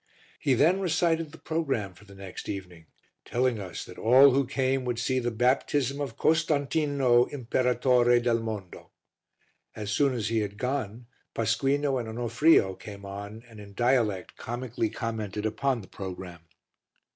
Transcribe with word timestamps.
He 0.39 0.55
then 0.55 0.79
recited 0.79 1.31
the 1.31 1.37
programme 1.37 1.93
for 1.93 2.05
the 2.05 2.15
next 2.15 2.49
evening, 2.49 2.87
telling 3.23 3.59
us 3.59 3.85
that 3.85 3.99
all 3.99 4.31
who 4.31 4.47
came 4.47 4.83
would 4.83 4.97
see 4.97 5.19
the 5.19 5.29
baptism 5.29 6.01
of 6.01 6.17
Costantino, 6.17 7.25
Imperatore 7.27 8.19
del 8.19 8.39
Mondo. 8.39 8.89
As 9.75 9.91
soon 9.91 10.15
as 10.15 10.29
he 10.29 10.39
had 10.39 10.57
gone, 10.57 11.05
Pasquino 11.35 11.99
and 11.99 12.09
Onofrio 12.09 12.73
came 12.73 13.05
on 13.05 13.43
and 13.47 13.59
in 13.59 13.75
dialect 13.75 14.35
comically 14.37 14.89
commented 14.89 15.45
upon 15.45 15.81
the 15.81 15.87
programme. 15.87 16.45